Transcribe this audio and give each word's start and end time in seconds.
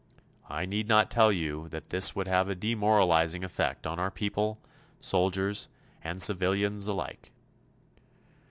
I 0.49 0.65
need 0.65 0.87
not 0.87 1.11
tell 1.11 1.31
you 1.31 1.69
that 1.69 1.89
this 1.89 2.15
would 2.15 2.27
have 2.27 2.49
a 2.49 2.55
demoralizing 2.55 3.43
effect 3.43 3.85
on 3.85 3.99
our 3.99 4.09
people, 4.09 4.57
soldiers 4.97 5.69
and 6.03 6.19
civilians 6.19 6.87
alike. 6.87 7.31